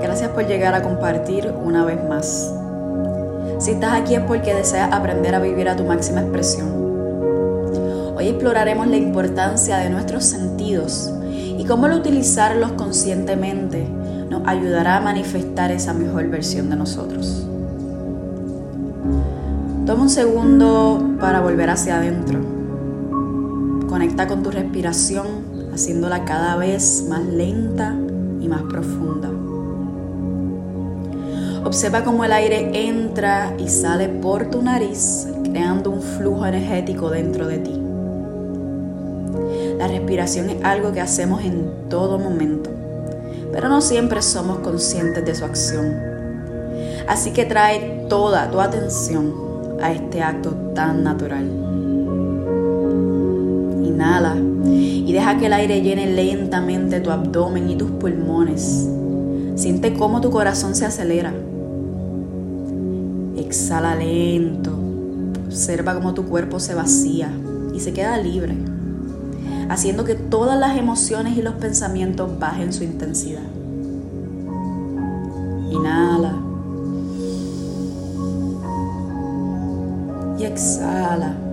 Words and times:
Gracias 0.00 0.30
por 0.30 0.46
llegar 0.46 0.74
a 0.74 0.82
compartir 0.82 1.52
una 1.64 1.84
vez 1.84 1.98
más. 2.08 2.52
Si 3.58 3.72
estás 3.72 4.00
aquí 4.00 4.14
es 4.14 4.20
porque 4.20 4.54
deseas 4.54 4.92
aprender 4.92 5.34
a 5.34 5.40
vivir 5.40 5.68
a 5.68 5.74
tu 5.74 5.84
máxima 5.84 6.20
expresión. 6.20 6.68
Hoy 8.16 8.28
exploraremos 8.28 8.86
la 8.86 8.96
importancia 8.96 9.78
de 9.78 9.90
nuestros 9.90 10.24
sentidos 10.24 11.12
y 11.30 11.64
cómo 11.64 11.86
el 11.86 11.94
utilizarlos 11.94 12.72
conscientemente 12.72 13.88
nos 14.30 14.46
ayudará 14.46 14.98
a 14.98 15.00
manifestar 15.00 15.72
esa 15.72 15.92
mejor 15.94 16.28
versión 16.28 16.70
de 16.70 16.76
nosotros. 16.76 17.46
Toma 19.86 20.02
un 20.02 20.10
segundo 20.10 21.16
para 21.18 21.40
volver 21.40 21.70
hacia 21.70 21.96
adentro. 21.96 22.40
Conecta 23.88 24.28
con 24.28 24.42
tu 24.42 24.50
respiración, 24.50 25.26
haciéndola 25.72 26.24
cada 26.24 26.56
vez 26.56 27.06
más 27.08 27.24
lenta 27.24 27.96
y 28.40 28.48
más 28.48 28.62
profunda. 28.62 29.30
Observa 31.68 32.02
cómo 32.02 32.24
el 32.24 32.32
aire 32.32 32.88
entra 32.88 33.54
y 33.58 33.68
sale 33.68 34.08
por 34.08 34.48
tu 34.48 34.62
nariz, 34.62 35.28
creando 35.44 35.90
un 35.90 36.00
flujo 36.00 36.46
energético 36.46 37.10
dentro 37.10 37.46
de 37.46 37.58
ti. 37.58 37.78
La 39.76 39.86
respiración 39.86 40.48
es 40.48 40.64
algo 40.64 40.92
que 40.92 41.02
hacemos 41.02 41.44
en 41.44 41.90
todo 41.90 42.18
momento, 42.18 42.70
pero 43.52 43.68
no 43.68 43.82
siempre 43.82 44.22
somos 44.22 44.60
conscientes 44.60 45.22
de 45.26 45.34
su 45.34 45.44
acción. 45.44 45.94
Así 47.06 47.32
que 47.32 47.44
trae 47.44 48.06
toda 48.08 48.50
tu 48.50 48.62
atención 48.62 49.34
a 49.82 49.92
este 49.92 50.22
acto 50.22 50.52
tan 50.74 51.04
natural. 51.04 51.44
Inhala 53.84 54.36
y 54.72 55.12
deja 55.12 55.36
que 55.36 55.44
el 55.44 55.52
aire 55.52 55.82
llene 55.82 56.06
lentamente 56.06 57.00
tu 57.00 57.10
abdomen 57.10 57.68
y 57.68 57.76
tus 57.76 57.90
pulmones. 57.90 58.88
Siente 59.54 59.92
cómo 59.92 60.22
tu 60.22 60.30
corazón 60.30 60.74
se 60.74 60.86
acelera 60.86 61.34
Exhala 63.48 63.94
lento. 63.94 64.78
Observa 65.46 65.94
cómo 65.94 66.12
tu 66.12 66.26
cuerpo 66.26 66.60
se 66.60 66.74
vacía 66.74 67.32
y 67.72 67.80
se 67.80 67.94
queda 67.94 68.18
libre, 68.18 68.54
haciendo 69.70 70.04
que 70.04 70.16
todas 70.16 70.60
las 70.60 70.76
emociones 70.76 71.34
y 71.38 71.40
los 71.40 71.54
pensamientos 71.54 72.38
bajen 72.38 72.74
su 72.74 72.84
intensidad. 72.84 73.40
Inhala. 75.70 76.34
Y 80.38 80.44
exhala. 80.44 81.47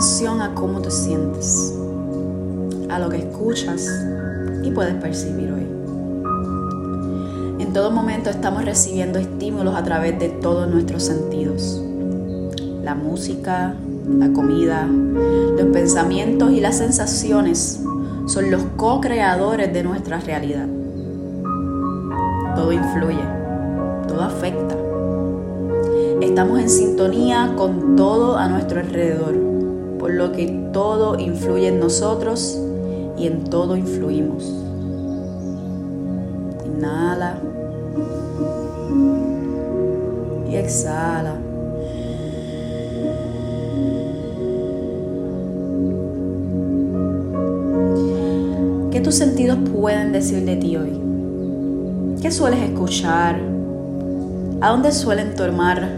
A 0.00 0.54
cómo 0.54 0.80
te 0.80 0.90
sientes, 0.90 1.74
a 2.88 2.98
lo 2.98 3.10
que 3.10 3.18
escuchas 3.18 3.86
y 4.62 4.70
puedes 4.70 4.94
percibir 4.94 5.52
hoy. 5.52 5.66
En 7.58 7.74
todo 7.74 7.90
momento 7.90 8.30
estamos 8.30 8.64
recibiendo 8.64 9.18
estímulos 9.18 9.74
a 9.74 9.84
través 9.84 10.18
de 10.18 10.30
todos 10.30 10.70
nuestros 10.70 11.02
sentidos. 11.02 11.82
La 12.82 12.94
música, 12.94 13.74
la 14.08 14.32
comida, 14.32 14.86
los 14.86 15.66
pensamientos 15.66 16.50
y 16.50 16.60
las 16.60 16.78
sensaciones 16.78 17.82
son 18.24 18.50
los 18.50 18.62
co-creadores 18.78 19.70
de 19.70 19.82
nuestra 19.82 20.18
realidad. 20.18 20.66
Todo 22.56 22.72
influye, 22.72 23.24
todo 24.08 24.22
afecta. 24.22 24.76
Estamos 26.22 26.58
en 26.58 26.70
sintonía 26.70 27.52
con 27.54 27.96
todo 27.96 28.38
a 28.38 28.48
nuestro 28.48 28.80
alrededor 28.80 29.59
por 30.00 30.14
lo 30.14 30.32
que 30.32 30.46
todo 30.72 31.18
influye 31.20 31.68
en 31.68 31.78
nosotros 31.78 32.58
y 33.18 33.26
en 33.26 33.44
todo 33.44 33.76
influimos. 33.76 34.44
Inhala 36.64 37.38
y 40.50 40.56
exhala. 40.56 41.34
¿Qué 48.90 49.00
tus 49.02 49.14
sentidos 49.16 49.58
pueden 49.70 50.12
decir 50.12 50.46
de 50.46 50.56
ti 50.56 50.78
hoy? 50.78 50.98
¿Qué 52.22 52.30
sueles 52.30 52.62
escuchar? 52.62 53.38
¿A 54.62 54.70
dónde 54.70 54.92
suelen 54.92 55.34
tomar 55.34 55.90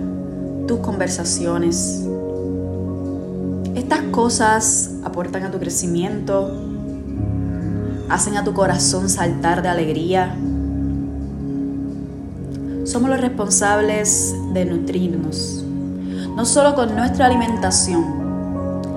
tus 0.66 0.80
conversaciones? 0.80 2.08
Estas 3.74 4.02
cosas 4.10 4.90
aportan 5.02 5.44
a 5.44 5.50
tu 5.50 5.58
crecimiento, 5.58 6.50
hacen 8.10 8.36
a 8.36 8.44
tu 8.44 8.52
corazón 8.52 9.08
saltar 9.08 9.62
de 9.62 9.68
alegría. 9.70 10.36
Somos 12.84 13.08
los 13.08 13.18
responsables 13.18 14.34
de 14.52 14.66
nutrirnos, 14.66 15.64
no 16.36 16.44
solo 16.44 16.74
con 16.74 16.94
nuestra 16.94 17.24
alimentación, 17.26 18.04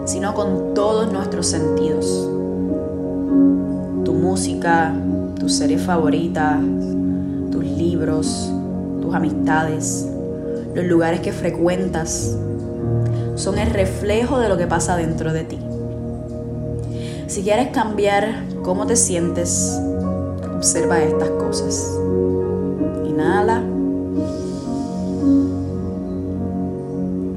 sino 0.04 0.34
con 0.34 0.74
todos 0.74 1.10
nuestros 1.10 1.48
sentidos. 1.48 2.30
Tu 4.04 4.14
música, 4.14 4.94
tus 5.40 5.54
series 5.54 5.82
favoritas, 5.84 6.60
tus 7.50 7.64
libros, 7.64 8.52
tus 9.02 9.16
amistades, 9.16 10.06
los 10.74 10.84
lugares 10.86 11.22
que 11.22 11.32
frecuentas, 11.32 12.36
son 13.36 13.58
el 13.58 13.70
reflejo 13.70 14.40
de 14.40 14.50
lo 14.50 14.58
que 14.58 14.68
pasa 14.68 14.96
dentro 14.96 15.34
de 15.34 15.44
ti. 15.44 15.60
Si 17.28 17.44
quieres 17.44 17.70
cambiar 17.70 18.44
cómo 18.64 18.86
te 18.86 18.96
sientes, 18.96 19.78
observa 20.56 21.02
estas 21.02 21.30
cosas. 21.32 22.00
Inhala. 23.06 23.62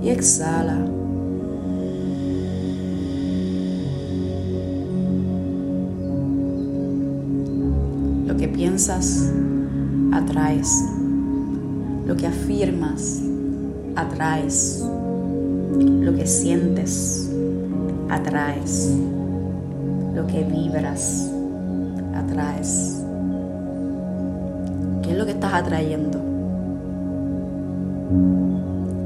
Y 0.03 0.11
exhala. 0.11 0.79
Lo 8.27 8.37
que 8.37 8.49
piensas, 8.49 9.33
atraes. 10.13 10.85
Lo 12.07 12.15
que 12.17 12.27
afirmas, 12.27 13.21
atraes. 13.97 14.85
Lo 15.77 16.15
que 16.15 16.27
sientes, 16.27 17.31
atraes. 18.09 18.97
Lo 20.15 20.27
que 20.27 20.43
vibras, 20.45 21.31
atraes. 22.15 23.03
¿Qué 25.03 25.11
es 25.13 25.17
lo 25.17 25.27
que 25.27 25.33
estás 25.33 25.53
atrayendo? 25.55 26.19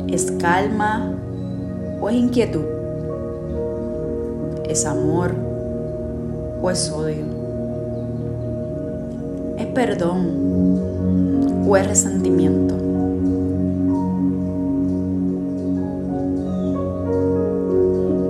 ¿Es 0.09 0.31
calma 0.33 1.13
o 2.01 2.09
es 2.09 2.17
inquietud? 2.17 2.65
¿Es 4.69 4.87
amor 4.87 5.35
o 6.63 6.71
es 6.71 6.91
odio? 6.91 7.25
¿Es 9.59 9.67
perdón 9.67 11.65
o 11.67 11.77
es 11.77 11.87
resentimiento? 11.87 12.75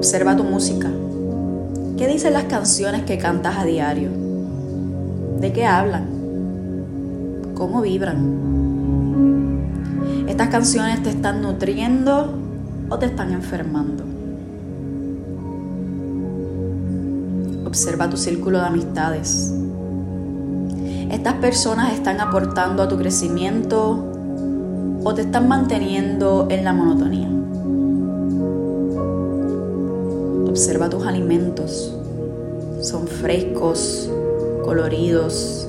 Observa 0.02 0.37
tu 0.37 0.43
música. 0.43 0.90
¿Qué 1.96 2.08
dicen 2.08 2.32
las 2.32 2.46
canciones 2.46 3.04
que 3.04 3.19
cantas 3.19 3.56
a 3.56 3.64
diario? 3.64 4.10
¿De 5.40 5.52
qué 5.52 5.64
hablan? 5.64 6.08
¿Cómo 7.54 7.82
vibran? 7.82 8.19
¿Estas 10.26 10.49
canciones 10.49 11.04
te 11.04 11.10
están 11.10 11.40
nutriendo 11.40 12.37
o 12.88 12.99
te 12.99 13.06
están 13.06 13.31
enfermando? 13.32 14.02
Observa 17.64 18.10
tu 18.10 18.16
círculo 18.16 18.58
de 18.58 18.64
amistades. 18.64 19.55
¿Estas 21.12 21.34
personas 21.34 21.93
están 21.93 22.20
aportando 22.20 22.82
a 22.82 22.88
tu 22.88 22.98
crecimiento 22.98 24.05
o 25.05 25.14
te 25.14 25.22
están 25.22 25.46
manteniendo 25.46 26.48
en 26.50 26.64
la 26.64 26.72
monotonía? 26.72 27.42
Observa 30.52 30.90
tus 30.90 31.06
alimentos. 31.06 31.96
¿Son 32.82 33.06
frescos, 33.06 34.10
coloridos 34.62 35.66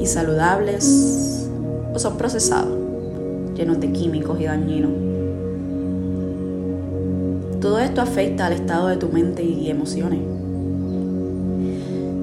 y 0.00 0.06
saludables 0.06 1.48
o 1.94 1.98
son 2.00 2.16
procesados, 2.16 2.76
llenos 3.54 3.78
de 3.78 3.92
químicos 3.92 4.40
y 4.40 4.46
dañinos? 4.46 4.90
Todo 7.60 7.78
esto 7.78 8.00
afecta 8.00 8.46
al 8.46 8.54
estado 8.54 8.88
de 8.88 8.96
tu 8.96 9.10
mente 9.10 9.44
y 9.44 9.70
emociones. 9.70 10.18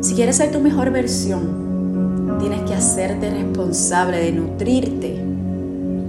Si 0.01 0.13
quieres 0.13 0.35
ser 0.35 0.51
tu 0.51 0.59
mejor 0.59 0.91
versión, 0.91 2.37
tienes 2.41 2.63
que 2.63 2.73
hacerte 2.73 3.29
responsable 3.29 4.17
de 4.17 4.33
nutrirte 4.33 5.23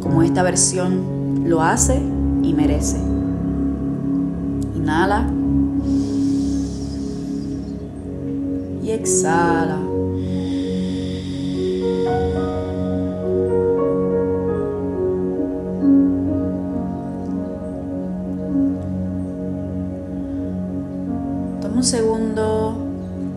como 0.00 0.25
esta 0.25 0.43
versión 0.43 1.44
lo 1.47 1.62
hace 1.62 2.02
y 2.43 2.52
merece. 2.52 2.99
Inhala. 4.75 5.31
Y 8.85 8.91
exhala. 8.91 9.79
Toma 21.63 21.77
un 21.77 21.83
segundo 21.83 22.77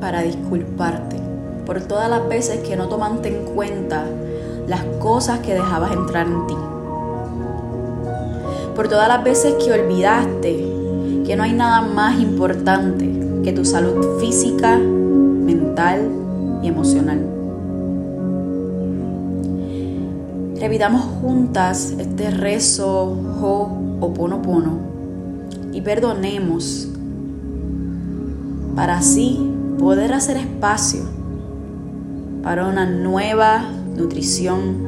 para 0.02 0.22
disculparte 0.24 1.16
por 1.66 1.80
todas 1.80 2.10
las 2.10 2.28
veces 2.28 2.60
que 2.68 2.76
no 2.76 2.90
tomaste 2.90 3.30
en 3.30 3.46
cuenta 3.46 4.04
las 4.68 4.84
cosas 5.00 5.40
que 5.40 5.54
dejabas 5.54 5.94
entrar 5.94 6.28
en 6.28 6.46
ti. 6.48 6.56
Por 8.76 8.90
todas 8.90 9.08
las 9.08 9.24
veces 9.24 9.56
que 9.64 9.72
olvidaste 9.72 10.58
que 11.26 11.36
no 11.38 11.44
hay 11.44 11.54
nada 11.54 11.82
más 11.82 12.20
importante 12.20 13.10
que 13.46 13.54
tu 13.54 13.64
salud 13.64 14.20
física, 14.20 14.78
mental 15.78 16.10
y 16.64 16.68
emocional. 16.68 17.20
Repitamos 20.60 21.02
juntas 21.22 21.94
este 22.00 22.32
rezo 22.32 23.16
Ho 23.42 23.78
Oponopono 24.00 24.80
y 25.72 25.82
perdonemos 25.82 26.88
para 28.76 28.98
así 28.98 29.40
poder 29.78 30.14
hacer 30.14 30.38
espacio 30.38 31.02
para 32.42 32.68
una 32.68 32.88
nueva 32.88 33.64
nutrición 33.96 34.88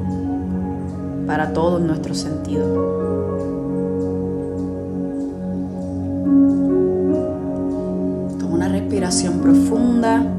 para 1.27 1.53
todos 1.53 1.81
nuestros 1.81 2.17
sentidos. 2.17 2.67
Toma 8.39 8.55
una 8.55 8.69
respiración 8.69 9.39
profunda 9.39 10.38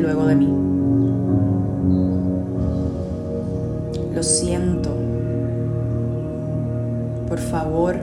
luego 0.00 0.26
de 0.26 0.34
mí. 0.36 0.48
Lo 4.14 4.22
siento. 4.22 4.90
Por 7.28 7.38
favor, 7.38 7.96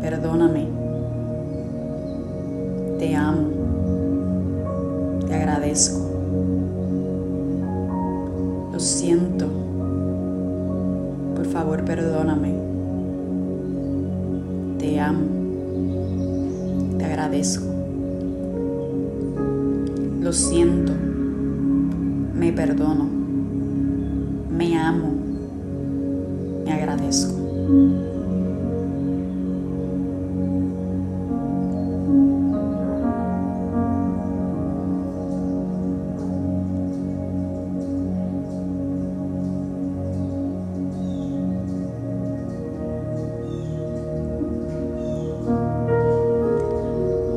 perdóname. 0.00 0.66
Te 2.98 3.14
amo. 3.14 3.48
Te 5.26 5.34
agradezco. 5.34 6.00
Lo 8.72 8.80
siento. 8.80 9.46
Por 11.36 11.46
favor, 11.46 11.84
perdóname. 11.84 12.54
Te 14.78 14.98
amo. 14.98 15.26
Te 16.98 17.04
agradezco. 17.04 17.66
Lo 20.20 20.32
siento. 20.32 21.11
Me 22.42 22.52
perdono. 22.52 23.04
Me 24.50 24.76
amo. 24.76 25.12
Me 26.64 26.72
agradezco. 26.72 27.34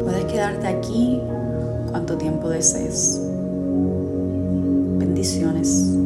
Puedes 0.03 0.25
quedarte 0.25 0.65
aquí 0.65 1.21
cuanto 1.91 2.17
tiempo 2.17 2.49
desees. 2.49 3.24
Bendiciones 5.15 6.04